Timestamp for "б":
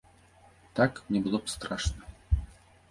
1.39-1.47